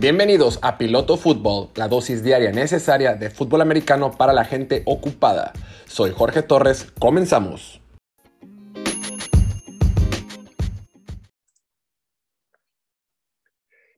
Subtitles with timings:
[0.00, 5.52] Bienvenidos a Piloto Fútbol, la dosis diaria necesaria de fútbol americano para la gente ocupada.
[5.84, 7.82] Soy Jorge Torres, comenzamos.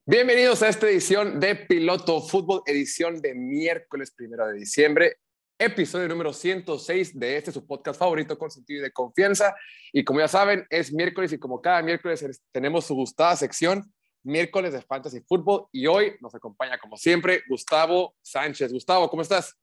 [0.05, 5.15] Bienvenidos a esta edición de Piloto Fútbol, edición de miércoles 1 de diciembre,
[5.57, 9.55] episodio número 106 de este su podcast favorito con sentido y de confianza.
[9.93, 13.89] Y como ya saben, es miércoles y como cada miércoles tenemos su gustada sección,
[14.23, 15.67] miércoles de Fantasy Fútbol.
[15.71, 18.71] Y hoy nos acompaña, como siempre, Gustavo Sánchez.
[18.71, 19.57] Gustavo, ¿cómo estás?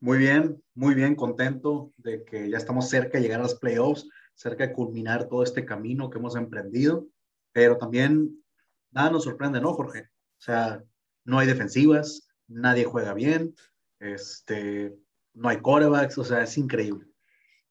[0.00, 4.08] Muy bien, muy bien, contento de que ya estamos cerca de llegar a los playoffs,
[4.34, 7.08] cerca de culminar todo este camino que hemos emprendido,
[7.52, 8.44] pero también
[8.92, 10.02] nada nos sorprende, ¿no, Jorge?
[10.02, 10.84] O sea,
[11.24, 13.56] no hay defensivas, nadie juega bien,
[13.98, 14.96] este,
[15.34, 17.06] no hay corebacks, o sea, es increíble.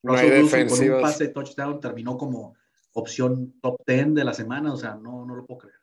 [0.04, 0.80] No hay defensivas.
[0.80, 2.56] Con un pase de touchdown terminó como
[2.94, 5.77] opción top 10 de la semana, o sea, no, no lo puedo creer.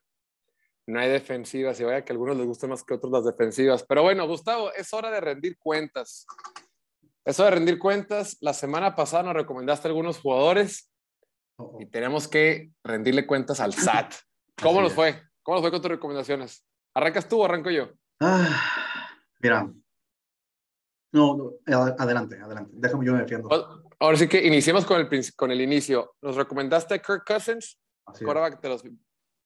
[0.86, 3.24] No hay defensivas, y vaya que a algunos les gustan más que a otros las
[3.24, 3.84] defensivas.
[3.84, 6.26] Pero bueno, Gustavo, es hora de rendir cuentas.
[7.24, 8.36] Es hora de rendir cuentas.
[8.40, 10.92] La semana pasada nos recomendaste algunos jugadores
[11.80, 14.14] y tenemos que rendirle cuentas al SAT.
[14.62, 15.22] ¿Cómo nos fue?
[15.42, 16.66] ¿Cómo nos fue con tus recomendaciones?
[16.94, 17.90] ¿Arrancas tú o arranco yo?
[18.20, 19.10] Ah,
[19.40, 19.68] mira,
[21.14, 21.52] no,
[21.96, 22.72] adelante, adelante.
[22.74, 23.48] Déjame yo me defiendo.
[24.00, 26.16] Ahora sí que iniciemos con el, con el inicio.
[26.20, 28.82] Nos recomendaste a Kirk Cousins, quarterback de los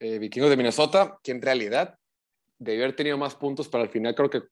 [0.01, 1.99] eh, vikingos de Minnesota, que en realidad
[2.59, 4.43] debió haber tenido más puntos, para el final creo que,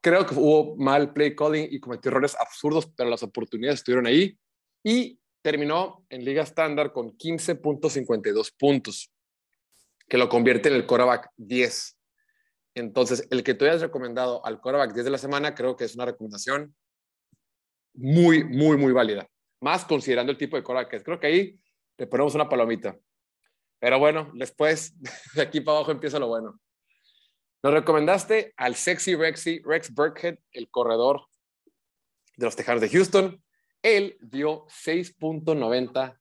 [0.00, 4.38] creo que hubo mal play calling y cometió errores absurdos, pero las oportunidades estuvieron ahí.
[4.82, 9.10] Y terminó en liga estándar con 15.52 puntos,
[10.08, 11.96] que lo convierte en el quarterback 10
[12.74, 15.94] entonces, el que tú hayas recomendado al quarterback 10 de la semana, creo que es
[15.94, 16.74] una recomendación
[17.94, 19.28] muy, muy, muy válida.
[19.60, 21.04] Más considerando el tipo de quarterback que es.
[21.04, 21.60] Creo que ahí
[21.96, 22.98] le ponemos una palomita.
[23.84, 24.94] Pero bueno, después,
[25.34, 26.58] de aquí para abajo empieza lo bueno.
[27.62, 31.26] Nos recomendaste al sexy Rexy, Rex Burkhead, el corredor
[32.34, 33.44] de los Tejanos de Houston.
[33.82, 36.18] Él dio 6.90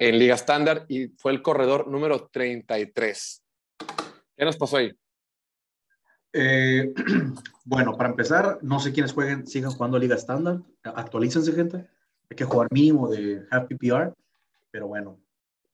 [0.00, 3.44] en Liga Estándar y fue el corredor número 33.
[4.36, 4.92] ¿Qué nos pasó ahí?
[6.32, 6.92] Eh,
[7.64, 10.58] bueno, para empezar, no sé quiénes jueguen, sigan jugando Liga Estándar.
[10.82, 11.88] Actualícense, gente.
[12.28, 14.12] Hay que jugar mínimo de half PPR.
[14.72, 15.23] Pero bueno,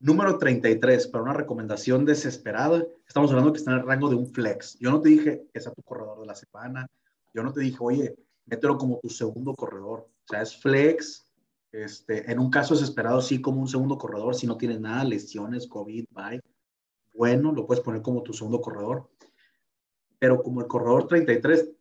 [0.00, 2.84] número 33, para una recomendación desesperada.
[3.06, 4.78] Estamos hablando que está en el rango de un flex.
[4.80, 6.86] Yo no te dije que sea tu corredor de la semana.
[7.32, 8.16] Yo no te dije, oye,
[8.46, 10.00] mételo como tu segundo corredor.
[10.00, 11.26] O sea, es flex.
[11.70, 14.34] Este, en un caso desesperado, sí, como un segundo corredor.
[14.34, 16.40] Si no tienes nada, lesiones, COVID, bye.
[17.14, 19.08] Bueno, lo puedes poner como tu segundo corredor
[20.20, 21.72] pero como el corredor 33,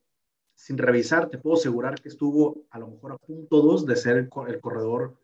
[0.55, 4.17] sin revisar, te puedo asegurar que estuvo a lo mejor a punto 2 de ser
[4.17, 5.19] el, corredor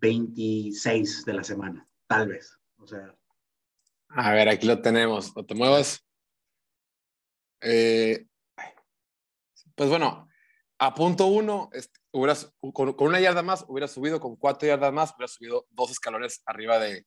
[0.00, 2.58] 26 de la semana, tal vez.
[2.78, 3.14] O sea.
[4.08, 5.32] A ver, aquí lo tenemos.
[5.34, 6.04] ¿O te muevas?
[7.60, 8.26] Eh,
[9.74, 10.28] pues bueno,
[10.78, 11.70] a punto 1,
[12.72, 16.78] con, una yarda más, hubiera subido, con cuatro yardas más, hubiera subido dos escalones arriba
[16.78, 17.06] de,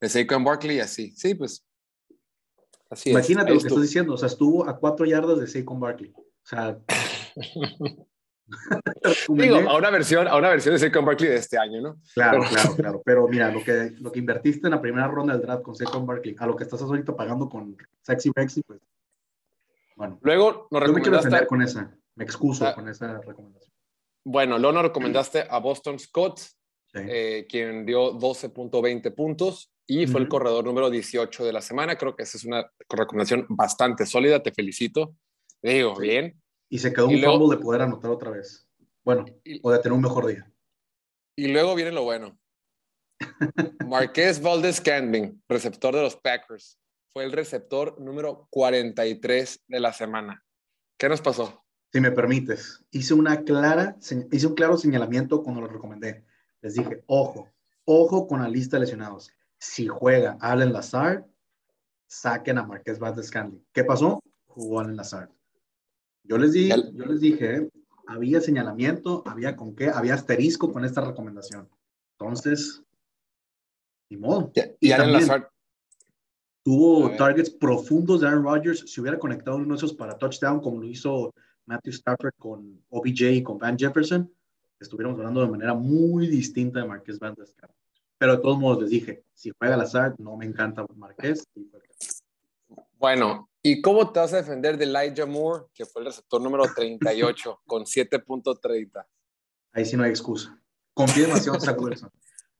[0.00, 1.10] de Saquon Barkley y así.
[1.12, 1.64] Sí, pues
[3.06, 6.12] Imagínate lo que estoy diciendo, o sea, estuvo a cuatro yardas de Saquon Barkley.
[6.14, 6.78] O sea.
[9.28, 11.96] Digo, a una versión, a una versión de Saquon Barkley de este año, ¿no?
[12.14, 13.02] Claro, claro, claro.
[13.04, 16.06] Pero mira, lo que, lo que invertiste en la primera ronda del draft con Saquon
[16.06, 18.80] Barkley, a lo que estás ahorita pagando con Sexy Rexy, pues.
[19.96, 20.18] Bueno.
[20.22, 21.30] Luego nos recomendaste.
[21.30, 21.96] Me con esa.
[22.16, 22.74] Me excuso ah.
[22.74, 23.72] con esa recomendación.
[24.24, 26.40] Bueno, luego nos recomendaste a Boston Scott,
[26.94, 31.96] eh, quien dio 12.20 puntos y fue el corredor número 18 de la semana.
[31.96, 34.42] Creo que esa es una recomendación bastante sólida.
[34.42, 35.14] Te felicito.
[35.60, 36.40] Digo, bien.
[36.74, 38.68] Y se quedó un fumble de poder anotar otra vez.
[39.04, 39.24] Bueno,
[39.62, 40.50] o de tener un mejor día.
[41.36, 42.36] Y luego viene lo bueno.
[43.86, 46.80] Marqués Valdez Candling, receptor de los Packers,
[47.12, 50.44] fue el receptor número 43 de la semana.
[50.98, 51.64] ¿Qué nos pasó?
[51.92, 53.96] Si me permites, hice, una clara,
[54.32, 56.24] hice un claro señalamiento cuando lo recomendé.
[56.60, 57.52] Les dije, ojo,
[57.84, 61.24] ojo con la lista de lesionados si juega Allen Lazard,
[62.08, 63.64] saquen a Marqués Valdez Scandling.
[63.72, 64.20] ¿Qué pasó?
[64.48, 65.30] Jugó Allen Lazard.
[66.24, 67.68] Yo les, dije, yo les dije,
[68.06, 71.68] había señalamiento, había con qué, había asterisco con esta recomendación.
[72.18, 72.82] Entonces,
[74.08, 74.50] ni modo.
[74.80, 75.48] Y, Allen Lazard.
[76.62, 78.84] Tuvo targets profundos de Aaron Rodgers.
[78.86, 81.34] Si hubiera conectado uno de esos para touchdown, como lo hizo
[81.66, 84.32] Matthew Stafford con OBJ y con Van Jefferson,
[84.80, 87.78] estuviéramos hablando de manera muy distinta de Marqués Valdez Scandling.
[88.16, 91.46] Pero de todos modos les dije, si juega Lazard, no me encanta Marqués.
[92.98, 96.64] Bueno, ¿y cómo te vas a defender de Elijah Moore, que fue el receptor número
[96.72, 99.04] 38, con 7.30?
[99.72, 100.56] Ahí sí no hay excusa.
[100.92, 102.12] Confié demasiado en Zach Wilson.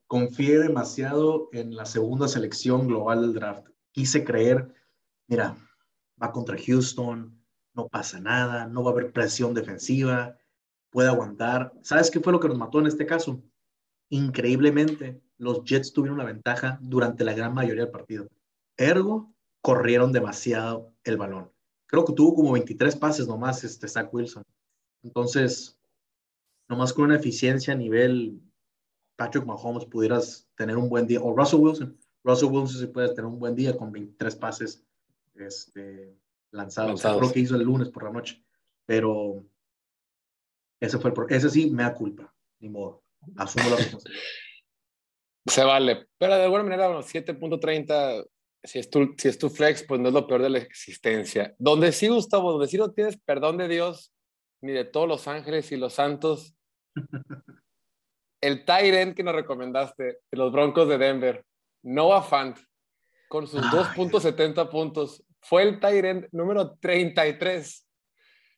[0.09, 3.69] Confié demasiado en la segunda selección global del draft.
[3.93, 4.75] Quise creer
[5.27, 5.57] mira,
[6.21, 7.41] va contra Houston,
[7.75, 10.37] no pasa nada, no va a haber presión defensiva,
[10.91, 11.73] puede aguantar.
[11.83, 13.43] ¿Sabes qué fue lo que nos mató en este caso?
[14.11, 18.29] Increíblemente, los Jets tuvieron la ventaja durante la gran mayoría del partido.
[18.77, 19.34] Ergo,
[19.65, 21.51] corrieron demasiado el balón.
[21.87, 24.43] Creo que tuvo como 23 pases nomás este Zach Wilson.
[25.03, 25.81] Entonces,
[26.69, 28.43] nomás con una eficiencia a nivel
[29.17, 33.25] Patrick Mahomes pudieras tener un buen día, o Russell Wilson, Russell Wilson se puede tener
[33.25, 34.85] un buen día con 23 pases
[35.35, 36.15] este,
[36.51, 37.03] lanzados.
[37.03, 38.45] lo que hizo el lunes por la noche.
[38.85, 39.47] Pero
[40.79, 43.03] ese fue el ese sí me da culpa, ni modo.
[43.37, 44.25] Asumo la responsabilidad.
[45.47, 48.27] Se vale, pero de alguna manera, bueno, 7.30,
[48.65, 51.55] si es, tu, si es tu flex, pues no es lo peor de la existencia.
[51.59, 54.13] Donde sí, Gustavo, donde sí no tienes perdón de Dios,
[54.63, 56.57] ni de todos los ángeles y los santos,
[58.41, 61.45] el Tyrant que nos recomendaste de los Broncos de Denver,
[61.83, 62.59] Noah Fant,
[63.29, 67.87] con sus 2.70 puntos, fue el Tyrant número 33.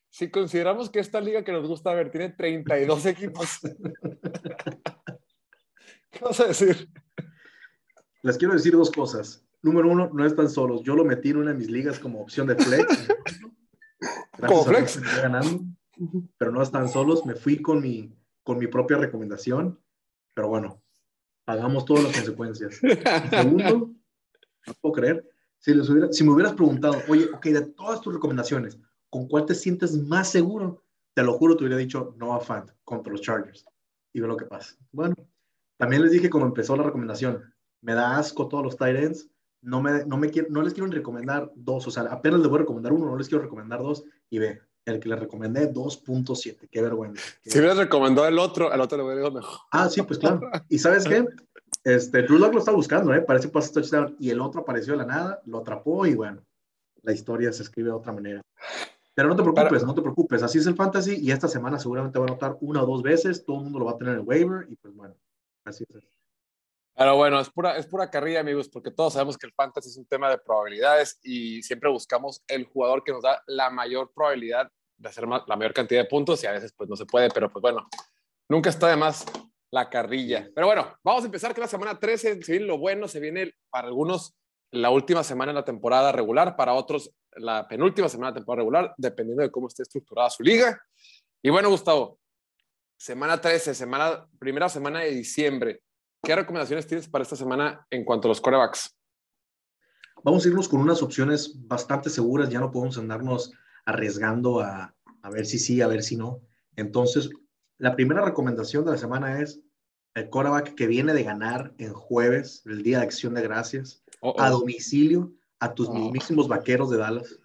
[0.09, 3.59] Si consideramos que esta liga que nos gusta ver tiene 32 equipos,
[6.11, 6.89] ¿qué vas a decir?
[8.23, 9.46] Les quiero decir dos cosas.
[9.67, 10.81] Número uno, no están solos.
[10.83, 12.87] Yo lo metí en una de mis ligas como opción de flex.
[14.47, 15.01] como flex.
[15.21, 15.65] Ganando,
[16.37, 17.25] pero no están solos.
[17.25, 19.77] Me fui con mi, con mi propia recomendación.
[20.33, 20.81] Pero bueno,
[21.43, 22.79] pagamos todas las consecuencias.
[23.29, 23.91] segundo,
[24.67, 25.29] no puedo creer,
[25.59, 28.79] si, les hubiera, si me hubieras preguntado, oye, ok, de todas tus recomendaciones,
[29.09, 30.81] ¿con cuál te sientes más seguro?
[31.13, 33.65] Te lo juro, te hubiera dicho Noah Fant contra los Chargers.
[34.13, 34.77] Y ve lo que pasa.
[34.91, 35.15] Bueno,
[35.75, 39.29] también les dije cuando empezó la recomendación, me da asco todos los tight ends.
[39.61, 42.57] No, me, no, me quiero, no les quiero recomendar dos, o sea, apenas les voy
[42.57, 44.03] a recomendar uno, no les quiero recomendar dos.
[44.29, 47.21] Y ve, el que le recomendé 2.7, qué vergüenza.
[47.43, 49.59] Si hubieras recomendado el otro, al otro le hubiera dicho mejor.
[49.71, 50.41] Ah, sí, pues claro.
[50.69, 51.25] ¿Y sabes qué?
[51.83, 53.21] Este, Drew Lock lo está buscando, ¿eh?
[53.21, 54.15] Parece pase touchdown.
[54.19, 56.41] Y el otro apareció de la nada, lo atrapó y bueno,
[57.03, 58.41] la historia se escribe de otra manera.
[59.13, 60.43] Pero no te preocupes, no te preocupes.
[60.43, 63.43] Así es el fantasy y esta semana seguramente va a anotar una o dos veces.
[63.43, 65.15] Todo el mundo lo va a tener en el waiver y pues bueno,
[65.65, 66.16] así es.
[66.97, 69.97] Pero bueno, es pura, es pura carrilla, amigos, porque todos sabemos que el fantasy es
[69.97, 74.71] un tema de probabilidades y siempre buscamos el jugador que nos da la mayor probabilidad
[74.97, 77.51] de hacer la mayor cantidad de puntos y a veces pues no se puede, pero
[77.51, 77.87] pues bueno,
[78.49, 79.25] nunca está de más
[79.69, 80.49] la carrilla.
[80.55, 82.41] Pero bueno, vamos a empezar con la semana 13.
[82.41, 84.35] Se viene lo bueno, se viene para algunos
[84.71, 88.95] la última semana en la temporada regular, para otros la penúltima semana de temporada regular,
[88.97, 90.81] dependiendo de cómo esté estructurada su liga.
[91.43, 92.19] Y bueno, Gustavo,
[92.97, 95.83] semana 13, semana, primera semana de diciembre.
[96.27, 98.93] ¿Qué recomendaciones tienes para esta semana en cuanto a los corebacks?
[100.25, 103.53] Vamos a irnos con unas opciones bastante seguras, ya no podemos andarnos
[103.85, 106.41] arriesgando a, a ver si sí, a ver si no.
[106.75, 107.29] Entonces,
[107.77, 109.61] la primera recomendación de la semana es
[110.15, 114.03] el quarterback que viene de ganar en jueves, el Día de Acción de Gracias,
[114.37, 115.31] a domicilio
[115.61, 117.39] a tus mismísimos vaqueros de Dallas.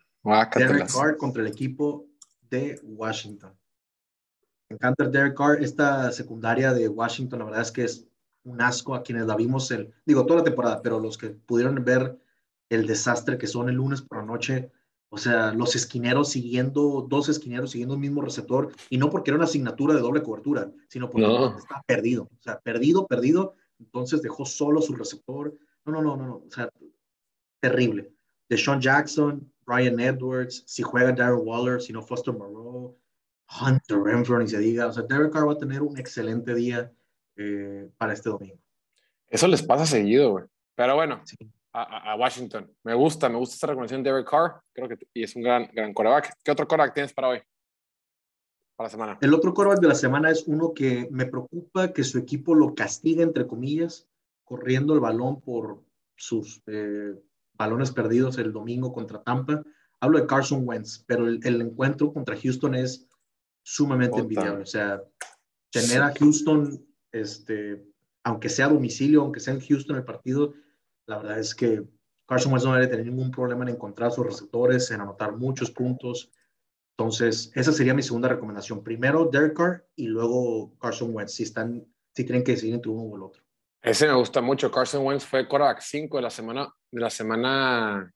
[0.56, 2.08] Derek Carr contra el equipo
[2.50, 3.56] de Washington.
[4.68, 5.62] Me encanta Derek Carr.
[5.62, 8.08] Esta secundaria de Washington, la verdad es que es
[8.44, 11.84] un asco a quienes la vimos, el, digo, toda la temporada, pero los que pudieron
[11.84, 12.18] ver
[12.68, 14.70] el desastre que son el lunes por la noche
[15.14, 19.36] o sea, los esquineros siguiendo, dos esquineros siguiendo el mismo receptor, y no porque era
[19.36, 21.26] una asignatura de doble cobertura, sino porque
[21.58, 22.22] estaba perdido.
[22.22, 23.54] O sea, perdido, perdido.
[23.78, 25.54] Entonces dejó solo su receptor.
[25.84, 26.34] No, no, no, no, no.
[26.36, 26.70] O sea,
[27.60, 28.10] terrible.
[28.48, 32.96] De Sean Jackson, Brian Edwards, si juega Darren Waller, si no Foster Moreau,
[33.60, 34.86] Hunter Renfro, ni se diga.
[34.86, 36.90] O sea, Derek Carr va a tener un excelente día
[37.36, 38.58] eh, para este domingo.
[39.28, 40.44] Eso les pasa seguido, güey.
[40.74, 41.36] Pero bueno, sí
[41.72, 42.70] a, Washington.
[42.84, 44.60] Me gusta, me gusta esta recomendación de Derek Carr.
[44.72, 46.34] Creo que y es un gran, gran coreback.
[46.42, 47.38] ¿Qué otro coreback tienes para hoy?
[48.76, 49.18] Para la semana.
[49.20, 52.74] El otro coreback de la semana es uno que me preocupa que su equipo lo
[52.74, 54.08] castigue, entre comillas,
[54.44, 55.82] corriendo el balón por
[56.16, 57.14] sus eh,
[57.54, 59.62] balones perdidos el domingo contra Tampa.
[60.00, 63.08] Hablo de Carson Wentz, pero el, encuentro contra Houston es
[63.62, 64.62] sumamente envidiable.
[64.62, 65.00] O sea,
[65.70, 67.84] tener a Houston, este,
[68.24, 70.54] aunque sea a domicilio, aunque sea en Houston el partido,
[71.06, 71.84] la verdad es que
[72.26, 76.30] Carson Wentz no debe tener ningún problema en encontrar sus receptores, en anotar muchos puntos.
[76.96, 78.82] Entonces, esa sería mi segunda recomendación.
[78.82, 83.02] Primero Derek Carr y luego Carson Wentz, si, están, si tienen que decidir entre uno
[83.02, 83.42] o el otro.
[83.82, 84.70] Ese me gusta mucho.
[84.70, 88.12] Carson Wentz fue quarterback 5 de la semana, de la semana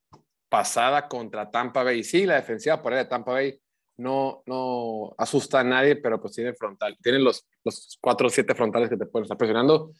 [0.49, 2.03] pasada contra Tampa Bay.
[2.03, 3.59] Sí, la defensiva por ahí de Tampa Bay
[3.97, 8.53] no, no asusta a nadie, pero pues tiene frontal, tienen los, los cuatro o siete
[8.53, 9.91] frontales que te pueden estar presionando.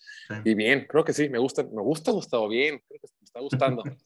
[0.43, 3.39] Y bien, creo que sí, me gusta, me gusta Gustavo, bien, creo que me está
[3.39, 3.83] gustando.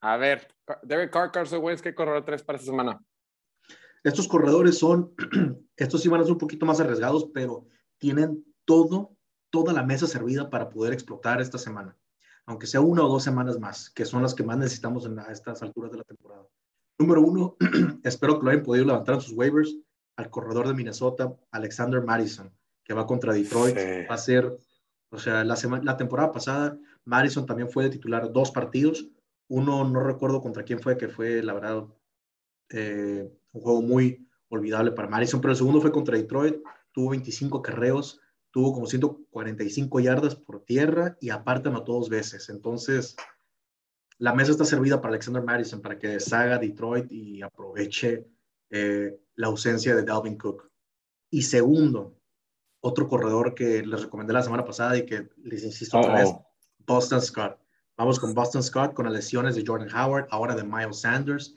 [0.00, 0.48] a ver,
[0.82, 3.00] Derek Carr, Carson Wentz, ¿qué corredor tres para esta semana?
[4.04, 5.12] Estos corredores son,
[5.76, 7.66] estos sí van a ser un poquito más arriesgados, pero
[7.98, 9.16] tienen todo,
[9.50, 11.96] toda la mesa servida para poder explotar esta semana.
[12.44, 15.62] aunque sea una o dos semanas más, que son las que más necesitamos en estas
[15.62, 16.44] alturas de la temporada.
[16.98, 17.56] Número uno,
[18.04, 19.76] espero que lo hayan podido levantar en sus waivers
[20.16, 22.52] al corredor de Minnesota, Alexander Madison,
[22.84, 23.76] que va contra Detroit.
[24.10, 24.56] Va a ser,
[25.10, 29.08] o sea, la, semana, la temporada pasada, Madison también fue de titular dos partidos.
[29.48, 31.84] Uno, no recuerdo contra quién fue, que fue, la verdad,
[32.70, 36.56] eh, un juego muy olvidable para Madison, pero el segundo fue contra Detroit.
[36.92, 38.20] Tuvo 25 carreos,
[38.50, 42.48] tuvo como 145 yardas por tierra y aparte anotó dos veces.
[42.50, 43.16] Entonces,
[44.18, 48.26] la mesa está servida para Alexander Madison para que deshaga Detroit y aproveche
[48.70, 50.70] eh, la ausencia de Dalvin Cook.
[51.30, 52.18] Y segundo,
[52.80, 56.34] otro corredor que les recomendé la semana pasada y que les insisto otra vez,
[56.86, 57.58] Boston Scott.
[57.96, 61.54] Vamos con Boston Scott, con las lesiones de Jordan Howard, ahora de Miles Sanders.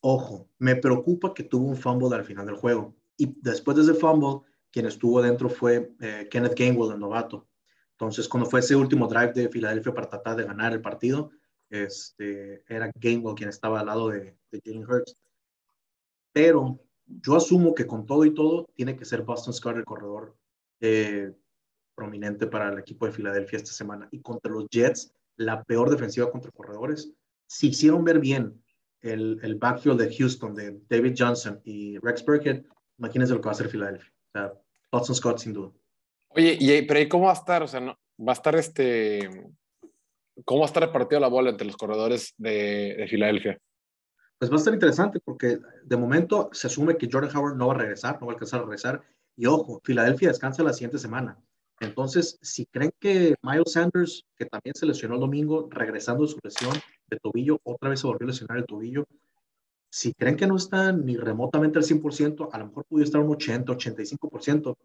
[0.00, 2.94] Ojo, me preocupa que tuvo un fumble al final del juego.
[3.16, 7.48] Y después de ese fumble, quien estuvo dentro fue eh, Kenneth Gainwell, el novato.
[7.98, 11.30] Entonces, cuando fue ese último drive de Filadelfia para tratar de ganar el partido,
[11.70, 15.16] este, era Gainwell quien estaba al lado de, de Jalen Hurts.
[16.32, 20.36] Pero yo asumo que con todo y todo tiene que ser Boston Scott el corredor
[20.80, 21.32] eh,
[21.94, 24.08] prominente para el equipo de Filadelfia esta semana.
[24.10, 27.12] Y contra los Jets, la peor defensiva contra corredores.
[27.46, 28.62] Si hicieron ver bien
[29.00, 32.64] el, el backfield de Houston, de David Johnson y Rex Burkhead,
[32.98, 34.12] imagínense lo que va a hacer Filadelfia.
[34.28, 34.52] O sea,
[34.90, 35.72] Boston Scott sin duda.
[36.36, 37.62] Oye, y, pero ¿y cómo va a estar?
[37.62, 39.28] O sea, no, va a estar este
[40.44, 43.58] ¿Cómo va a estar repartido la bola entre los corredores de, Filadelfia?
[44.38, 47.74] Pues va a estar interesante porque de momento se asume que Jordan Howard no va
[47.74, 49.02] a regresar, no va a alcanzar a regresar.
[49.36, 51.38] Y ojo, Filadelfia descansa la siguiente semana.
[51.80, 56.38] Entonces, si creen que Miles Sanders, que también se lesionó el domingo, regresando de su
[56.42, 56.74] lesión
[57.08, 59.06] de tobillo, otra vez se volvió a lesionar el tobillo,
[59.90, 63.30] si creen que no está ni remotamente al 100%, a lo mejor puede estar un
[63.30, 64.76] 80, 85%,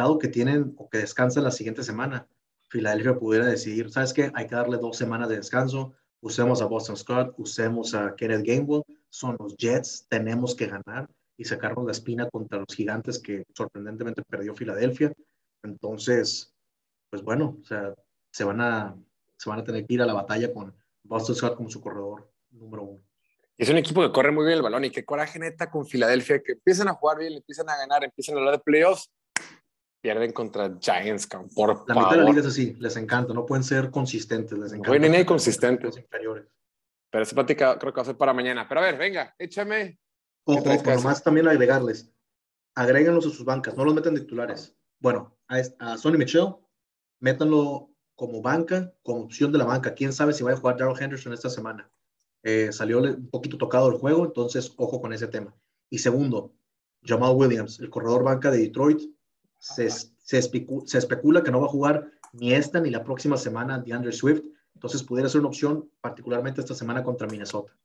[0.00, 2.26] dado que tienen o que descansan la siguiente semana.
[2.68, 4.30] Filadelfia pudiera decidir, ¿sabes qué?
[4.34, 8.82] Hay que darle dos semanas de descanso, usemos a Boston Scott, usemos a Kenneth Gainwell,
[9.08, 14.22] son los Jets, tenemos que ganar y sacarnos la espina contra los gigantes que sorprendentemente
[14.22, 15.12] perdió Filadelfia.
[15.62, 16.54] Entonces,
[17.10, 17.94] pues bueno, o sea,
[18.30, 18.96] se van a,
[19.36, 22.30] se van a tener que ir a la batalla con Boston Scott como su corredor
[22.50, 23.02] número uno.
[23.58, 26.40] Es un equipo que corre muy bien el balón y que coraje neta con Filadelfia,
[26.42, 29.10] que empiezan a jugar bien, empiezan a ganar, empiezan a hablar de playoffs
[30.00, 33.62] pierden contra Giants, por La mitad de la liga es así, les encanta, no pueden
[33.62, 34.98] ser consistentes, les encanta.
[34.98, 35.96] No pueden consistentes.
[35.96, 36.46] Inferiores.
[37.10, 38.66] Pero esa plática creo que va a ser para mañana.
[38.68, 39.98] Pero a ver, venga, échame.
[40.44, 42.10] Ojo, nomás también agregarles,
[42.74, 44.76] agréguenlos a sus bancas, no los metan de titulares.
[45.00, 46.54] Bueno, a, Sonny Michel,
[47.20, 49.94] métanlo como banca, como opción de la banca.
[49.94, 51.90] Quién sabe si va a jugar Darrell Henderson esta semana.
[52.42, 55.54] Eh, salió un poquito tocado el juego, entonces ojo con ese tema.
[55.90, 56.54] Y segundo,
[57.02, 59.02] Jamal Williams, el corredor banca de Detroit,
[59.60, 63.92] se, se, especula que no va a jugar ni esta ni la próxima semana de
[63.92, 64.42] Andrew Swift.
[64.74, 67.76] Entonces pudiera ser una opción, particularmente esta semana contra Minnesota.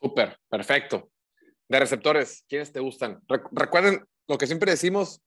[0.00, 1.10] Súper, perfecto.
[1.68, 3.20] De receptores, ¿quiénes te gustan?
[3.52, 5.20] Recuerden lo que siempre decimos,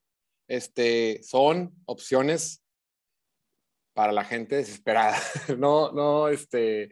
[0.47, 2.63] este, son opciones
[3.93, 5.17] para la gente desesperada.
[5.57, 6.89] No, no, este,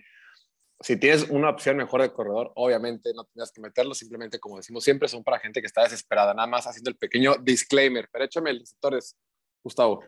[0.82, 4.84] si tienes una opción mejor de corredor, obviamente no tendrás que meterlo, simplemente como decimos
[4.84, 8.08] siempre, son para gente que está desesperada, nada más haciendo el pequeño disclaimer.
[8.12, 9.18] Pero échame el receptores,
[9.62, 10.04] Gustavo.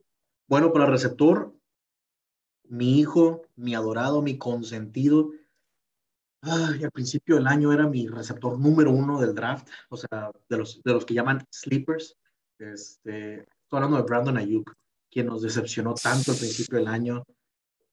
[0.47, 1.53] Bueno, para el receptor,
[2.69, 5.31] mi hijo, mi adorado, mi consentido,
[6.41, 10.81] al principio del año era mi receptor número uno del draft, o sea, de los,
[10.83, 12.17] de los que llaman sleepers.
[12.57, 14.73] Este, estoy hablando de Brandon Ayuk,
[15.11, 17.25] quien nos decepcionó tanto al principio del año,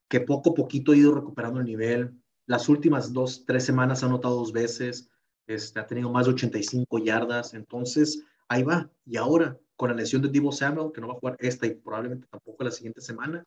[0.09, 4.07] que poco a poquito ha ido recuperando el nivel las últimas dos, tres semanas ha
[4.07, 5.11] anotado dos veces,
[5.47, 8.91] este, ha tenido más de 85 yardas, entonces ahí va.
[9.05, 11.75] Y ahora, con la lesión de Divo Samuel, que no va a jugar esta y
[11.75, 13.45] probablemente tampoco la siguiente semana,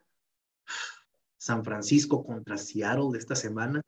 [1.36, 3.82] San Francisco contra Seattle de esta semana,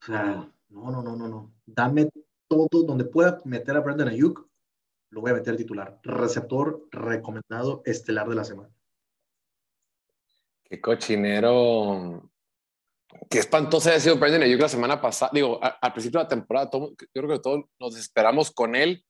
[0.00, 1.52] o sea, no, no, no, no, no.
[1.66, 2.08] Dame
[2.48, 4.48] todo donde pueda meter a Brandon Ayuk,
[5.10, 6.00] lo voy a meter titular.
[6.02, 8.70] Receptor recomendado estelar de la semana.
[10.64, 12.30] Qué cochinero
[13.30, 15.30] Qué espantoso ha sido Brandon Ayuk la semana pasada.
[15.32, 19.04] Digo, al principio de la temporada, yo creo que todos nos esperamos con él,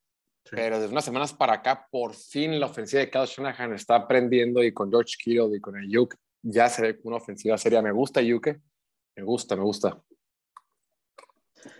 [0.49, 4.63] pero desde unas semanas para acá, por fin la ofensiva de Kyle Shanahan está aprendiendo
[4.63, 7.81] y con George Kittle y con Ayuk ya se ve una ofensiva seria.
[7.81, 8.47] Me gusta Ayuk,
[9.15, 10.01] me gusta, me gusta.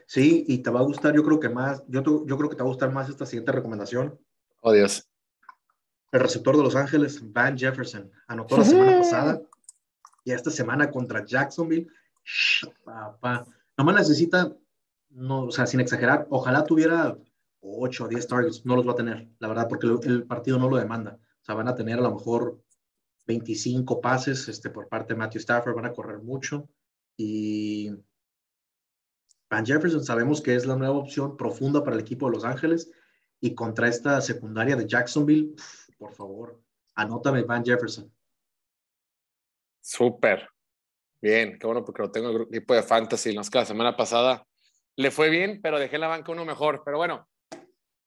[0.06, 2.64] Sí, y te va a gustar, yo creo que más, yo, yo creo que te
[2.64, 4.20] va a gustar más esta siguiente recomendación.
[4.62, 5.10] Oh, Dios.
[6.12, 9.42] El receptor de Los Ángeles, Van Jefferson, anotó la semana pasada
[10.26, 11.88] y esta semana contra Jacksonville
[12.83, 13.45] papá.
[13.77, 14.55] Nomás necesita,
[15.09, 17.17] no, o sea, sin exagerar, ojalá tuviera
[17.62, 20.69] 8 o 10 targets, no los va a tener, la verdad, porque el partido no
[20.69, 21.19] lo demanda.
[21.41, 22.62] O sea, van a tener a lo mejor
[23.27, 26.67] 25 pases este, por parte de Matthew Stafford, van a correr mucho.
[27.15, 27.91] Y
[29.50, 32.91] Van Jefferson sabemos que es la nueva opción profunda para el equipo de Los Ángeles.
[33.41, 35.55] Y contra esta secundaria de Jacksonville,
[35.98, 36.62] por favor,
[36.95, 38.12] anótame Van Jefferson.
[39.81, 40.50] Súper.
[41.22, 43.36] Bien, qué bueno porque lo tengo en el equipo de Fantasy.
[43.36, 44.46] Nos que la semana pasada
[44.96, 46.82] le fue bien, pero dejé la banca uno mejor.
[46.86, 47.28] Pero bueno,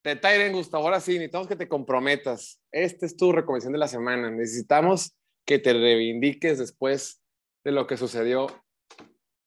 [0.05, 2.61] de Tyren, Gustavo, ahora sí, necesitamos que te comprometas.
[2.71, 4.31] Esta es tu recomendación de la semana.
[4.31, 5.15] Necesitamos
[5.47, 7.21] que te reivindiques después
[7.65, 8.47] de lo que sucedió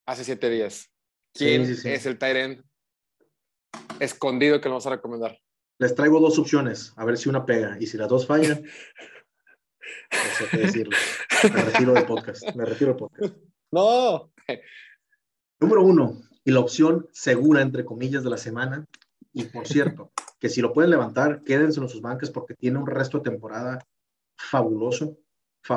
[0.06, 0.92] hace siete días.
[1.34, 2.64] ¿Quién es el Tyren
[4.00, 5.38] escondido que nos vas a recomendar?
[5.78, 7.78] Les traigo dos opciones, a ver si una pega.
[7.80, 8.64] Y si las dos fallan,
[10.12, 10.96] no sé qué decirlo.
[11.54, 12.56] Me retiro del podcast.
[12.56, 13.36] Me retiro del podcast.
[13.76, 14.32] No.
[15.60, 18.86] Número uno, y la opción segura, entre comillas, de la semana.
[19.34, 22.88] Y por cierto, que si lo pueden levantar, quédense en sus bancas porque tiene un
[22.88, 23.86] resto de temporada
[24.38, 25.18] fabuloso.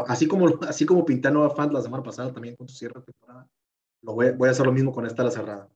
[0.06, 3.00] así como, así como pinté a Nova Fant la semana pasada también con su cierre
[3.00, 3.48] de temporada,
[4.02, 5.68] lo voy, voy a hacer lo mismo con esta ala cerrada.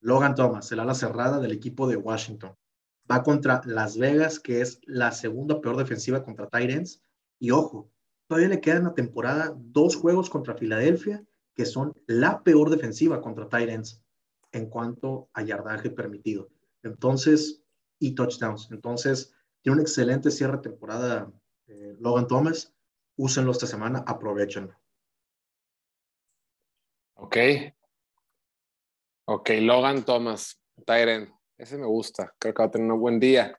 [0.00, 2.54] Logan Thomas, el ala cerrada del equipo de Washington
[3.10, 7.02] va contra Las Vegas, que es la segunda peor defensiva contra Titans.
[7.40, 7.90] Y ojo,
[8.28, 11.24] todavía le quedan la temporada dos juegos contra Filadelfia,
[11.56, 14.02] que son la peor defensiva contra Titans
[14.52, 16.50] en cuanto a yardaje permitido.
[16.82, 17.64] Entonces,
[17.98, 18.68] y touchdowns.
[18.70, 21.32] Entonces, tiene un excelente cierre de temporada
[21.66, 22.74] eh, Logan Thomas.
[23.16, 24.78] Úsenlo esta semana, aprovechenlo.
[27.14, 27.36] Ok.
[29.24, 31.30] Ok, Logan Thomas, Tyrant.
[31.56, 32.34] Ese me gusta.
[32.38, 33.58] Creo que va a tener un buen día.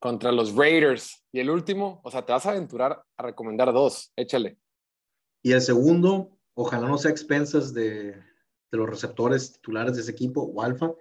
[0.00, 1.22] Contra los Raiders.
[1.30, 4.12] Y el último, o sea, te vas a aventurar a recomendar dos.
[4.16, 4.58] Échale.
[5.42, 10.42] Y el segundo, ojalá no sea expensas de, de los receptores titulares de ese equipo
[10.42, 10.92] o alfa,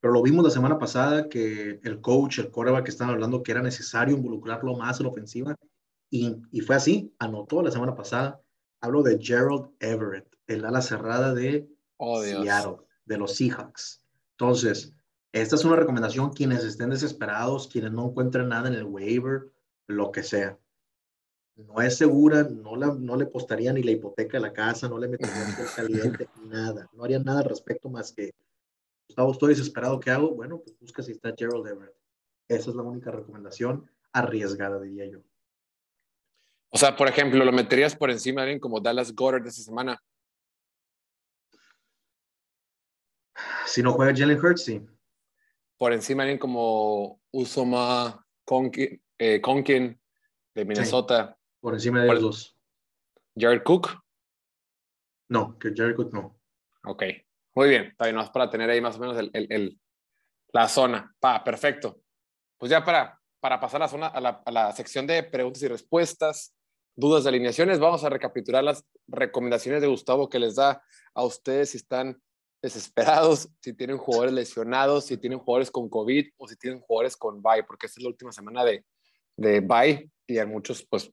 [0.00, 3.62] pero lo vimos la semana pasada que el coach, el que estaban hablando que era
[3.62, 5.56] necesario involucrarlo más en la ofensiva
[6.10, 8.40] y, y fue así, anotó la semana pasada.
[8.80, 14.02] Hablo de Gerald Everett, el ala cerrada de oh, Seattle, de los Seahawks.
[14.32, 14.92] Entonces,
[15.32, 19.52] esta es una recomendación quienes estén desesperados, quienes no encuentren nada en el waiver,
[19.86, 20.58] lo que sea.
[21.56, 24.98] No es segura, no, la, no le postaría ni la hipoteca de la casa, no
[24.98, 26.88] le metería el caliente, nada.
[26.92, 28.32] No haría nada al respecto más que,
[29.08, 30.34] Gustavo, estoy desesperado, ¿qué hago?
[30.34, 31.96] Bueno, pues busca si está Gerald Everett.
[32.48, 35.20] Esa es la única recomendación arriesgada, diría yo.
[36.70, 39.62] O sea, por ejemplo, ¿lo meterías por encima de alguien como Dallas Goddard de esta
[39.62, 40.02] semana?
[43.66, 44.86] Si no juega Jalen Hurts, sí
[45.76, 49.40] por encima de alguien como Usoma Conkin, eh,
[50.54, 51.35] de Minnesota.
[51.60, 52.58] Por encima de ellos dos.
[53.36, 53.88] Jared Cook.
[55.28, 56.38] No, que Jared Cook no.
[56.84, 57.02] Ok,
[57.54, 57.84] muy bien.
[57.86, 59.80] Está bien, para tener ahí más o menos el,
[60.52, 61.14] la zona.
[61.18, 62.00] Pa, perfecto.
[62.56, 65.62] Pues ya para, para pasar a la, zona, a, la, a la sección de preguntas
[65.62, 66.54] y respuestas,
[66.94, 70.82] dudas de alineaciones, vamos a recapitular las recomendaciones de Gustavo que les da
[71.14, 72.20] a ustedes si están
[72.62, 77.42] desesperados, si tienen jugadores lesionados, si tienen jugadores con COVID o si tienen jugadores con
[77.42, 78.84] bye, porque esta es la última semana de,
[79.36, 81.12] de bye y a muchos, pues,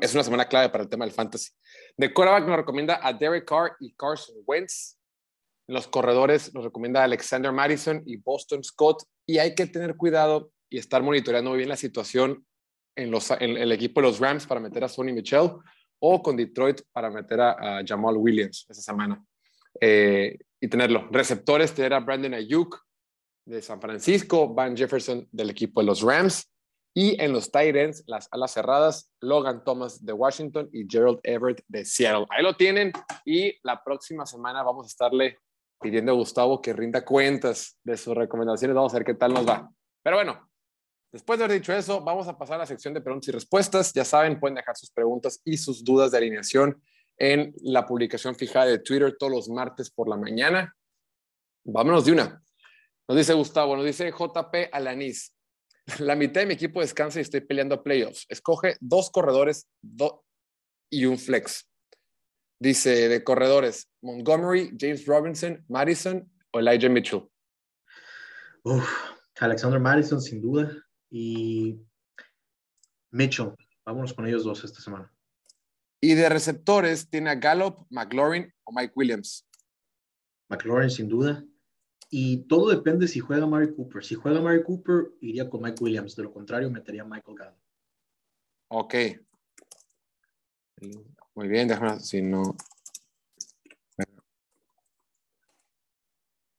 [0.00, 1.50] es una semana clave para el tema del fantasy.
[1.96, 4.98] De quarterback nos recomienda a Derek Carr y Carson Wentz.
[5.66, 9.02] En los corredores nos recomienda a Alexander Madison y Boston Scott.
[9.26, 12.46] Y hay que tener cuidado y estar monitoreando bien la situación
[12.96, 15.50] en, los, en el equipo de los Rams para meter a Sonny Michel
[16.00, 19.22] o con Detroit para meter a, a Jamal Williams esa semana.
[19.80, 21.08] Eh, y tenerlo.
[21.10, 22.84] Receptores, tener a Brandon Ayuk
[23.44, 26.50] de San Francisco, Van Jefferson del equipo de los Rams.
[27.00, 31.62] Y en los tight ends, las alas cerradas, Logan Thomas de Washington y Gerald Everett
[31.68, 32.26] de Seattle.
[32.28, 32.90] Ahí lo tienen.
[33.24, 35.38] Y la próxima semana vamos a estarle
[35.80, 38.74] pidiendo a Gustavo que rinda cuentas de sus recomendaciones.
[38.74, 39.70] Vamos a ver qué tal nos va.
[40.02, 40.50] Pero bueno,
[41.12, 43.92] después de haber dicho eso, vamos a pasar a la sección de preguntas y respuestas.
[43.92, 46.82] Ya saben, pueden dejar sus preguntas y sus dudas de alineación
[47.16, 50.74] en la publicación fijada de Twitter todos los martes por la mañana.
[51.62, 52.42] Vámonos de una.
[53.06, 55.32] Nos dice Gustavo, nos dice JP Alanis.
[55.98, 58.26] La mitad de mi equipo descansa y estoy peleando a playoffs.
[58.28, 59.68] Escoge dos corredores
[60.90, 61.66] y un flex.
[62.60, 67.28] Dice de corredores, Montgomery, James Robinson, Madison o Elijah Mitchell.
[69.40, 70.76] Alexander Madison sin duda
[71.10, 71.80] y
[73.10, 73.54] Mitchell.
[73.86, 75.12] Vámonos con ellos dos esta semana.
[76.00, 79.48] Y de receptores tiene a Gallup, McLaurin o Mike Williams.
[80.50, 81.44] McLaurin sin duda.
[82.10, 84.04] Y todo depende si juega Mary Cooper.
[84.04, 86.16] Si juega Mary Cooper, iría con Mike Williams.
[86.16, 87.58] De lo contrario, metería a Michael Gallup.
[88.68, 88.94] Ok.
[91.34, 92.56] Muy bien, déjame si no.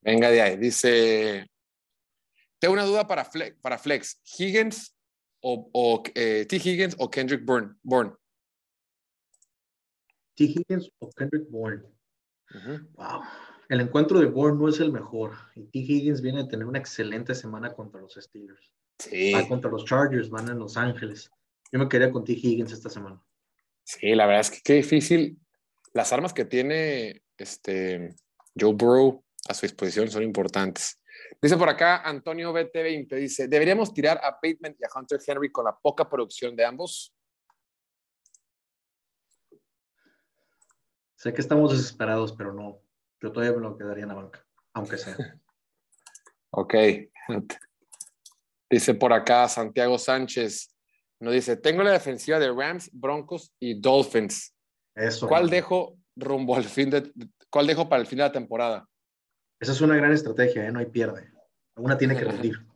[0.01, 0.57] Venga de ahí.
[0.57, 1.49] Dice,
[2.59, 4.21] tengo una duda para Flex, para Flex.
[4.38, 4.95] Higgins
[5.41, 6.47] o, T.
[6.51, 7.75] Higgins o Kendrick Bourne.
[7.81, 8.13] Bourne.
[10.35, 10.43] T.
[10.43, 11.83] Higgins o Kendrick Bourne.
[12.93, 13.23] Wow.
[13.69, 15.34] El encuentro de Bourne no es el mejor.
[15.55, 15.79] Y T.
[15.79, 18.73] Higgins viene a tener una excelente semana contra los Steelers.
[18.97, 19.34] Sí.
[19.36, 21.32] Ah, contra los Chargers, van en Los Ángeles.
[21.71, 22.34] Yo me quería con T.
[22.34, 23.23] Higgins esta semana.
[23.84, 25.38] Sí, la verdad es que qué difícil.
[25.93, 28.15] Las armas que tiene este
[28.60, 30.99] Joe Burrow a su disposición son importantes.
[31.39, 35.65] Dice por acá Antonio BT20, dice, ¿deberíamos tirar a Bateman y a Hunter Henry con
[35.65, 37.15] la poca producción de ambos?
[41.15, 42.82] Sé que estamos desesperados, pero no.
[43.21, 45.15] Yo todavía me lo quedaría en la banca, aunque sea.
[46.51, 46.73] ok.
[48.69, 50.75] Dice por acá Santiago Sánchez,
[51.19, 54.55] nos dice, tengo la defensiva de Rams, Broncos y Dolphins.
[54.95, 55.27] Eso.
[55.27, 57.12] ¿Cuál dejo rumbo al fin de,
[57.49, 58.88] cuál dejo para el fin de la temporada?
[59.60, 60.71] Esa es una gran estrategia, ¿eh?
[60.71, 61.29] no hay pierde.
[61.75, 62.55] Una tiene que rendir.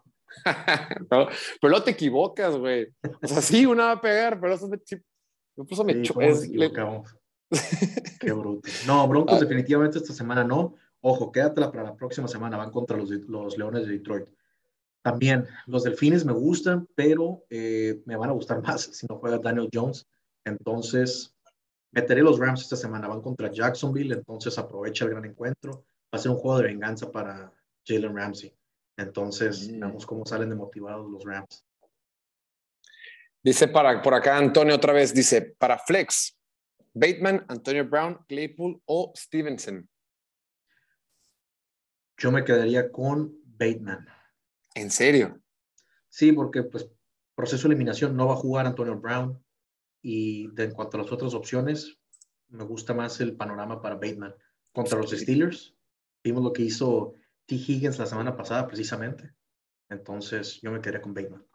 [1.09, 1.29] pero,
[1.61, 2.93] pero no te equivocas, güey.
[3.21, 4.77] O sea, sí, una va a pegar, pero eso me,
[5.55, 6.49] incluso me sí, es,
[8.19, 8.67] Qué bruto.
[8.87, 9.39] No, Broncos ah.
[9.39, 10.75] definitivamente esta semana no.
[11.01, 12.57] Ojo, quédatela para la próxima semana.
[12.57, 14.27] Van contra los, los Leones de Detroit.
[15.01, 19.37] También los Delfines me gustan, pero eh, me van a gustar más si no juega
[19.37, 20.07] Daniel Jones.
[20.45, 21.35] Entonces,
[21.91, 23.07] meteré los Rams esta semana.
[23.07, 25.85] Van contra Jacksonville, entonces aprovecha el gran encuentro.
[26.13, 27.51] Va a ser un juego de venganza para
[27.85, 28.55] Jalen Ramsey.
[28.97, 29.79] Entonces, mm.
[29.79, 31.65] veamos cómo salen de motivados los Rams.
[33.43, 36.37] Dice para, por acá Antonio otra vez, dice, para Flex,
[36.93, 39.89] Bateman, Antonio Brown, Claypool o Stevenson.
[42.17, 44.07] Yo me quedaría con Bateman.
[44.75, 45.41] ¿En serio?
[46.09, 46.89] Sí, porque pues
[47.35, 49.43] proceso de eliminación no va a jugar Antonio Brown
[50.01, 51.97] y en cuanto a las otras opciones,
[52.49, 54.35] me gusta más el panorama para Bateman.
[54.71, 55.75] Contra los Steelers,
[56.23, 57.55] vimos lo que hizo T.
[57.55, 59.33] Higgins la semana pasada precisamente.
[59.89, 61.45] Entonces yo me quedaría con Bateman.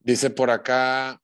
[0.00, 1.22] Dice por acá,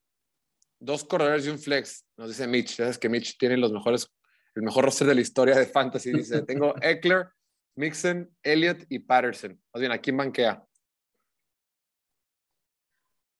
[0.81, 2.77] dos corredores y un flex, nos dice Mitch.
[2.77, 4.11] Sabes que Mitch tiene los mejores,
[4.55, 6.13] el mejor roster de la historia de fantasy.
[6.13, 7.29] Dice, tengo Eckler,
[7.77, 9.61] Mixon, Elliott y Patterson.
[9.73, 10.67] Más bien, ¿a quién banquea?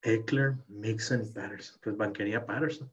[0.03, 1.79] Eckler, Mixon y Patterson.
[1.83, 2.91] Pues banquería Patterson.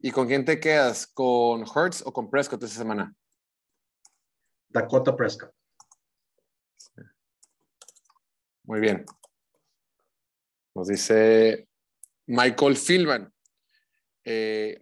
[0.00, 1.06] ¿Y con quién te quedas?
[1.06, 3.14] ¿Con Hurts o con Prescott esta semana?
[4.68, 5.52] Dakota Prescott.
[8.64, 9.04] Muy bien.
[10.74, 11.67] Nos dice
[12.28, 13.32] Michael Philman.
[14.24, 14.80] Eh,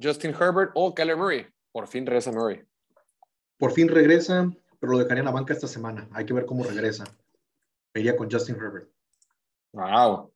[0.00, 1.46] Justin Herbert o Kyler Murray.
[1.70, 2.62] Por fin regresa Murray.
[3.56, 6.08] Por fin regresa, pero lo dejaría en la banca esta semana.
[6.12, 7.04] Hay que ver cómo regresa.
[7.94, 8.90] Me con Justin Herbert.
[9.72, 10.34] Wow.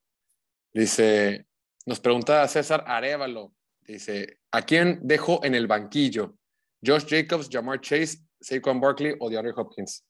[0.73, 1.47] Dice,
[1.85, 3.53] nos pregunta César Arevalo.
[3.81, 6.37] Dice, ¿a quién dejo en el banquillo?
[6.85, 10.05] Josh Jacobs, Jamar Chase, Saquon Barkley o DeAndre Hopkins.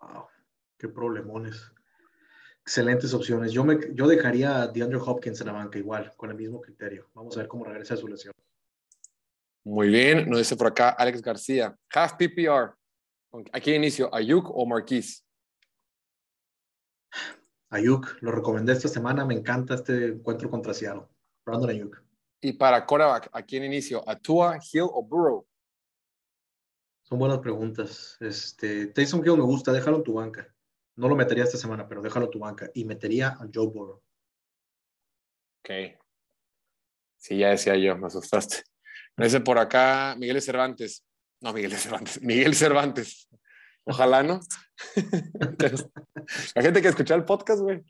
[0.00, 0.26] Wow,
[0.78, 1.72] qué problemones
[2.68, 3.50] excelentes opciones.
[3.50, 7.08] Yo, me, yo dejaría a DeAndre Hopkins en la banca igual, con el mismo criterio.
[7.14, 8.34] Vamos a ver cómo regresa su lesión.
[9.64, 11.74] Muy bien, nos dice por acá Alex García.
[11.90, 12.74] Half PPR.
[13.52, 15.22] Aquí inicio, Ayuk o Marquise.
[17.70, 21.06] Ayuk, lo recomendé esta semana, me encanta este encuentro contra Seattle.
[21.46, 22.02] Brandon Ayuk.
[22.42, 24.06] Y para Coreback, ¿a quién inicio?
[24.06, 25.46] ¿A Tua, Hill o Burrow?
[27.04, 28.18] Son buenas preguntas.
[28.20, 30.54] Este, Taysom Hill me gusta, déjalo en tu banca.
[30.98, 32.68] No lo metería esta semana, pero déjalo tu banca.
[32.74, 34.02] Y metería a Joe Burrow.
[35.60, 35.70] Ok.
[37.16, 38.64] Sí, ya decía yo, me asustaste.
[39.16, 41.04] Me dice por acá Miguel Cervantes.
[41.40, 42.20] No, Miguel Cervantes.
[42.20, 43.28] Miguel Cervantes.
[43.84, 44.40] Ojalá no.
[46.56, 47.84] La gente que escucha el podcast, güey.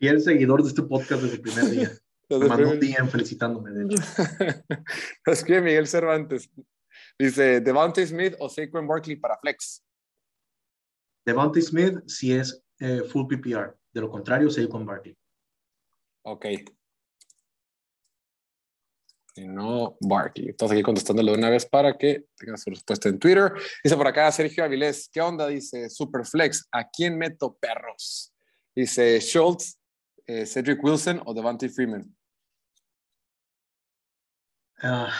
[0.00, 1.90] el seguidor de este podcast desde el primer día.
[2.30, 4.02] Me mandó un día felicitándome, de hecho.
[5.26, 6.48] Escribe Miguel Cervantes.
[7.18, 9.84] Dice, Devontae Smith o Saquon Barkley para Flex.
[11.24, 13.76] Devontae Smith si es eh, full PPR.
[13.92, 15.16] De lo contrario, con Barkley.
[16.22, 16.46] Ok.
[19.34, 20.50] Y no Barkley.
[20.50, 23.52] Estás aquí contestándolo de una vez para que tenga su respuesta en Twitter.
[23.82, 25.46] Dice por acá Sergio Avilés, ¿qué onda?
[25.46, 28.34] Dice Superflex, ¿a quién meto perros?
[28.74, 29.78] Dice Schultz,
[30.26, 32.14] eh, Cedric Wilson o Devante Freeman.
[34.82, 35.12] Ah,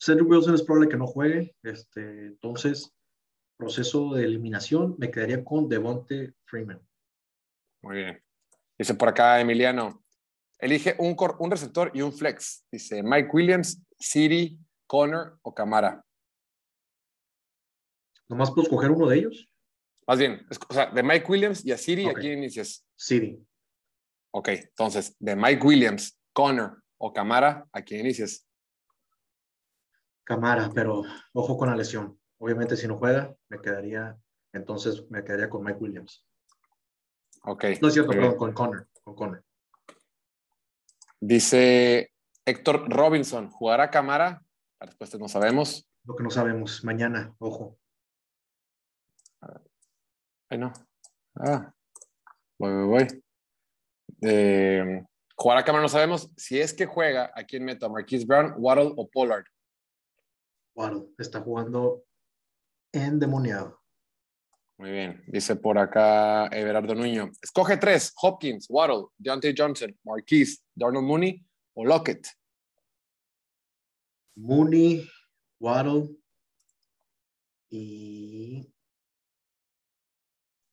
[0.00, 1.54] Cedric Wilson es probable que no juegue.
[1.62, 2.92] Este, entonces,
[3.56, 6.80] proceso de eliminación, me quedaría con Devonte Freeman.
[7.82, 8.22] Muy bien.
[8.78, 10.04] Dice por acá Emiliano,
[10.58, 12.64] elige un, un receptor y un flex.
[12.70, 16.04] Dice Mike Williams, Siri, Connor o Camara.
[18.28, 19.48] ¿Nomás puedo escoger uno de ellos?
[20.06, 22.86] Más bien, o sea, de Mike Williams y a Siri, ¿a quién inicias?
[22.96, 23.42] Siri.
[24.32, 28.46] Ok, entonces, de Mike Williams, Connor o Camara, ¿a quién inicias?
[30.24, 32.18] Camara, pero ojo con la lesión.
[32.38, 34.18] Obviamente, si no juega, me quedaría,
[34.52, 36.26] entonces me quedaría con Mike Williams.
[37.44, 37.64] Ok.
[37.80, 39.44] No es cierto, perdón, con Connor, con Connor.
[41.20, 42.12] Dice
[42.44, 44.42] Héctor Robinson, ¿jugará cámara?
[44.80, 45.88] La respuesta no sabemos.
[46.04, 47.78] Lo que no sabemos, mañana, ojo.
[50.50, 50.72] Ay, no.
[51.34, 51.72] Ah,
[52.58, 53.24] voy, voy, voy.
[54.20, 55.02] Eh,
[55.36, 56.30] jugará cámara no sabemos.
[56.36, 57.88] Si es que juega, ¿a quién meto?
[57.88, 59.44] ¿Marquise Brown, Waddle o Pollard?
[60.74, 62.04] Waddle, está jugando
[62.94, 63.84] endemoniado.
[64.76, 65.22] Muy bien.
[65.26, 67.30] Dice por acá Everardo Nuño.
[67.40, 72.26] Escoge tres: Hopkins, Waddle, Deontay Johnson, Marquise, Darnell Mooney o Lockett.
[74.36, 75.08] Mooney,
[75.60, 76.16] Waddle
[77.70, 78.68] y.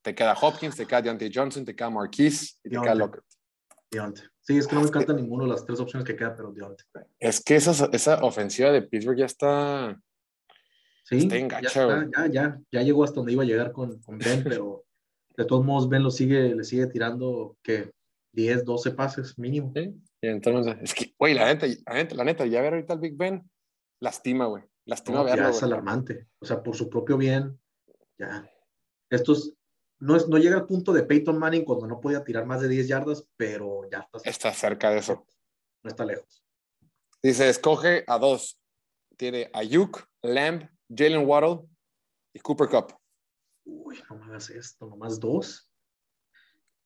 [0.04, 3.24] Te queda Hopkins, te queda Deontay Johnson, te queda Marquise y te queda Lockett.
[3.92, 4.26] Deontay.
[4.40, 7.04] Sí, es que no me encanta ninguno de las tres opciones que quedan, pero Deontay.
[7.20, 10.02] Es que esa, esa ofensiva de Pittsburgh ya está
[11.12, 14.86] Sí, ya, ya, ya, ya, llegó hasta donde iba a llegar con, con Ben, pero
[15.36, 17.92] de todos modos Ben lo sigue, le sigue tirando que
[18.34, 19.74] 10, 12 pases mínimo.
[19.76, 22.94] Sí, y entonces, es que, güey, la neta, la neta, la neta, ya ver ahorita
[22.94, 23.44] el Big Ben,
[24.00, 25.44] lastima, güey, lastima verlo.
[25.44, 27.60] Ya es alarmante, o sea, por su propio bien,
[28.18, 28.50] ya.
[29.10, 29.54] Estos,
[30.00, 32.70] no, es, no llega al punto de Peyton Manning cuando no podía tirar más de
[32.70, 34.30] 10 yardas, pero ya está.
[34.30, 35.26] Está cerca de eso.
[35.84, 36.42] No está lejos.
[37.22, 38.60] Dice, escoge a dos.
[39.18, 41.68] Tiene Ayuk, Lamb, Jalen Waddle
[42.34, 42.94] y Cooper Cup.
[43.66, 45.70] Uy, no me hagas esto, nomás dos.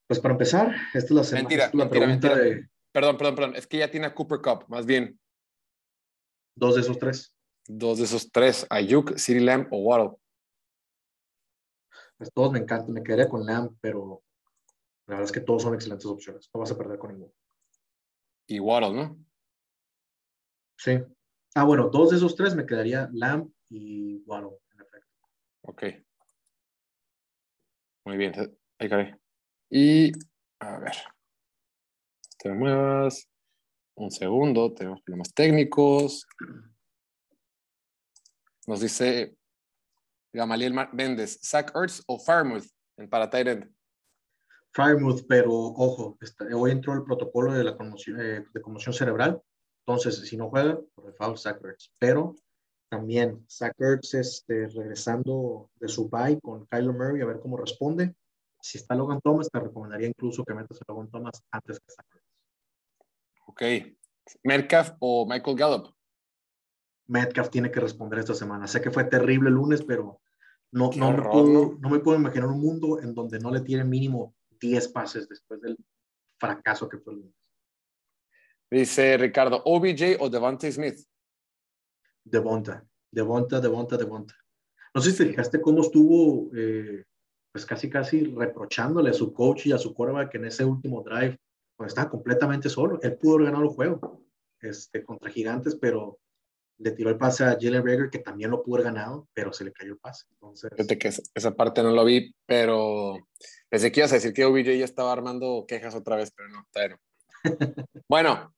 [0.07, 2.69] Pues para empezar, esta es la, semana, mentira, la pregunta de...
[2.91, 3.55] Perdón, perdón, perdón.
[3.55, 5.19] Es que ya tiene a Cooper Cup, más bien.
[6.55, 7.35] Dos de esos tres.
[7.67, 8.67] Dos de esos tres.
[8.69, 10.17] Ayuk, City Lamb o Waddle.
[12.17, 12.93] Pues todos me encantan.
[12.93, 14.23] Me quedaría con Lamb, pero
[15.07, 16.49] la verdad es que todos son excelentes opciones.
[16.53, 17.33] No vas a perder con ninguno.
[18.47, 19.17] Y Waddle, ¿no?
[20.77, 20.99] Sí.
[21.55, 25.11] Ah, bueno, dos de esos tres me quedaría Lamb y Waddle, en efecto.
[25.61, 25.83] Ok.
[28.05, 28.33] Muy bien.
[28.79, 29.19] Ahí cae.
[29.69, 30.11] Y,
[30.59, 30.95] a ver.
[32.37, 33.27] Te muevas.
[33.95, 36.27] Un segundo, tenemos problemas técnicos.
[38.67, 39.37] Nos dice
[40.33, 42.65] Gamaliel Méndez, Zach Ertz o Firemouth
[42.97, 43.71] en para Tyrant.
[44.73, 46.17] Firemouth, pero ojo,
[46.53, 49.41] hoy entró el protocolo de la conmoción, eh, de conmoción cerebral,
[49.85, 52.35] entonces si no juega, por default Zach Ertz, pero
[52.89, 58.15] también Zach Ertz este, regresando de su bye con Kyler Murray a ver cómo responde.
[58.61, 62.05] Si está Logan Thomas, te recomendaría incluso que metas a Logan Thomas antes que Zach
[62.13, 62.25] Ertz.
[63.47, 63.61] Ok.
[64.43, 65.95] ¿Metcalf o Michael Gallup?
[67.07, 68.67] Metcalf tiene que responder esta semana.
[68.67, 70.21] Sé que fue terrible el lunes, pero
[70.71, 73.83] no, no, me puedo, no, me puedo, imaginar un mundo en donde no le tiene
[73.83, 75.77] mínimo 10 pases después del
[76.37, 77.35] fracaso que fue el lunes.
[78.69, 80.97] Dice Ricardo, OBJ o Devante Smith.
[82.25, 84.35] Devonta, Devonta, Devonta, Devonta.
[84.93, 87.03] No sé si te fijaste cómo estuvo, eh,
[87.51, 91.37] pues casi, casi reprochándole a su coach y a su quarterback en ese último drive,
[91.77, 92.99] cuando estaba completamente solo.
[93.01, 94.25] Él pudo haber ganado el juego
[94.61, 96.19] este, contra Gigantes, pero
[96.77, 99.63] le tiró el pase a Jalen Rager, que también lo pudo haber ganado, pero se
[99.63, 100.25] le cayó el pase.
[100.31, 100.71] Entonces...
[100.75, 103.17] Fíjate que esa parte no lo vi, pero
[103.69, 106.61] pensé que ibas a decir que OBJ ya estaba armando quejas otra vez, pero no,
[106.61, 106.99] está
[108.09, 108.53] bueno,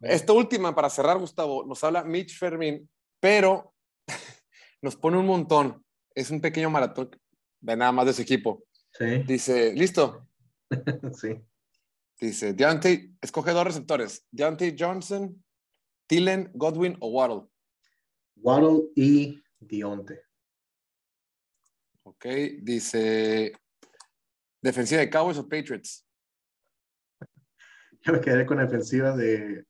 [0.00, 2.88] esta última para cerrar, Gustavo, nos habla Mitch Fermin
[3.22, 3.72] pero
[4.82, 5.86] nos pone un montón.
[6.12, 7.10] Es un pequeño maratón
[7.60, 8.64] de nada más de su equipo.
[8.90, 9.22] Sí.
[9.22, 10.28] Dice, ¿listo?
[11.14, 11.40] sí.
[12.20, 14.26] Dice, Deontay, escoge dos receptores.
[14.32, 15.42] Deontay Johnson,
[16.08, 17.48] Tillen, Godwin o Waddle.
[18.36, 20.18] Waddle y Deontay.
[22.02, 22.26] Ok,
[22.60, 23.52] dice,
[24.60, 26.04] defensiva de Cowboys o Patriots.
[28.00, 29.64] Yo me quedé con la defensiva de,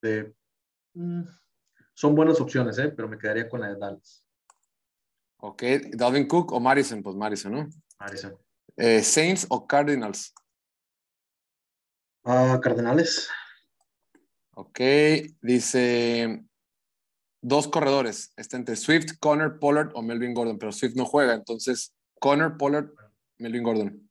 [0.00, 0.32] de
[0.94, 1.24] mm,
[1.98, 2.90] son buenas opciones, ¿eh?
[2.90, 4.24] pero me quedaría con la de Dallas.
[5.38, 7.68] Ok, Dalvin Cook o Madison, pues Madison, ¿no?
[7.98, 8.38] Madison.
[8.76, 10.32] Eh, Saints o Cardinals.
[12.22, 13.28] Ah, Cardinals.
[14.54, 14.78] Ok,
[15.42, 16.44] dice
[17.42, 18.32] dos corredores.
[18.36, 22.92] Está entre Swift, Connor, Pollard o Melvin Gordon, pero Swift no juega, entonces Connor, Pollard,
[23.38, 24.10] Melvin Gordon.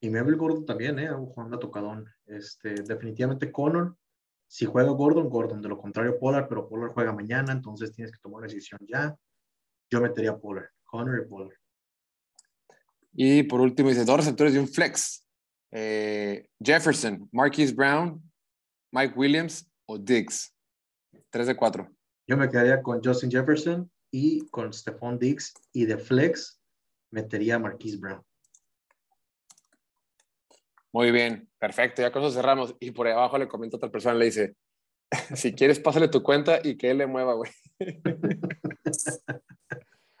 [0.00, 1.10] Y Melvin Gordon también, ¿eh?
[1.12, 2.04] Jugando tocadón.
[2.26, 3.96] Este, definitivamente Connor
[4.52, 5.62] si juega Gordon, Gordon.
[5.62, 9.16] De lo contrario, Pollard, pero Pollard juega mañana, entonces tienes que tomar una decisión ya.
[9.90, 11.56] Yo metería a Pollard, Connor y Pollard.
[13.14, 15.26] Y por último, dice dos receptores de un flex.
[15.70, 18.22] Eh, Jefferson, Marquise Brown,
[18.92, 20.54] Mike Williams o Diggs.
[21.30, 21.90] Tres de cuatro.
[22.26, 25.54] Yo me quedaría con Justin Jefferson y con Stephon Diggs.
[25.72, 26.60] Y de flex
[27.10, 28.22] metería a Marquise Brown.
[30.92, 32.74] Muy bien, perfecto, ya con eso cerramos.
[32.80, 34.54] Y por ahí abajo le comenta a otra persona, le dice,
[35.34, 37.50] si quieres, pásale tu cuenta y que él le mueva, güey.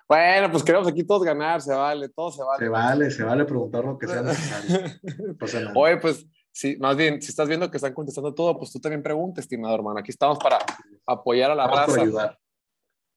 [0.08, 2.64] bueno, pues queremos aquí todos ganar, se vale, todo se vale.
[2.64, 5.72] Se vale, se vale preguntar lo que sea necesario.
[5.74, 9.02] Oye, pues Sí, más bien, si estás viendo que están contestando todo, pues tú también
[9.02, 9.98] pregunta, estimado hermano.
[9.98, 10.58] Aquí estamos para
[11.06, 12.02] apoyar a la raza.
[12.02, 12.38] ayudar.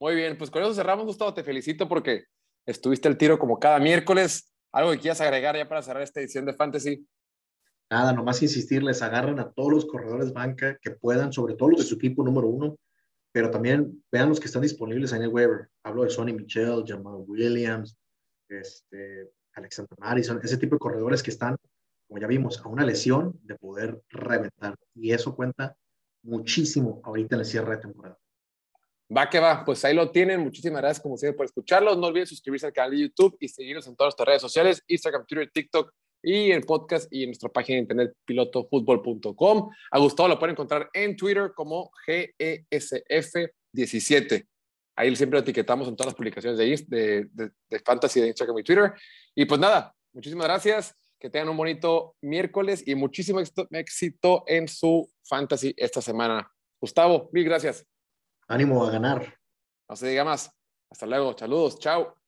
[0.00, 1.34] Muy bien, pues con eso cerramos, Gustavo.
[1.34, 2.24] Te felicito porque
[2.64, 4.54] estuviste el tiro como cada miércoles.
[4.72, 7.06] ¿Algo que quieras agregar ya para cerrar esta edición de Fantasy?
[7.88, 11.86] Nada, nomás insistirles, agarren a todos los corredores banca que puedan, sobre todo los de
[11.86, 12.76] su equipo número uno,
[13.30, 15.68] pero también vean los que están disponibles en el waiver.
[15.84, 17.96] Hablo de Sonny Michel, Jamal Williams,
[18.48, 21.56] este, Alexander Madison, ese tipo de corredores que están,
[22.08, 24.74] como ya vimos, a una lesión de poder reventar.
[24.94, 25.76] Y eso cuenta
[26.22, 28.18] muchísimo ahorita en el cierre de temporada.
[29.16, 30.40] Va que va, pues ahí lo tienen.
[30.40, 31.96] Muchísimas gracias como siempre por escucharlos.
[31.96, 35.24] No olviden suscribirse al canal de YouTube y seguirnos en todas nuestras redes sociales, Instagram,
[35.24, 39.70] Twitter, TikTok y el podcast y en nuestra página de internet pilotofutbol.com.
[39.90, 44.46] A Gustavo lo pueden encontrar en Twitter como GESF17.
[44.96, 48.62] Ahí siempre lo etiquetamos en todas las publicaciones de, de, de, Fantasy de Instagram y
[48.62, 48.94] Twitter.
[49.34, 50.94] Y pues nada, muchísimas gracias.
[51.18, 56.50] Que tengan un bonito miércoles y muchísimo éxito en su Fantasy esta semana.
[56.80, 57.86] Gustavo, mil gracias.
[58.48, 59.38] Ánimo a ganar.
[59.88, 60.50] No se diga más.
[60.90, 61.36] Hasta luego.
[61.36, 61.78] Saludos.
[61.78, 62.25] Chao.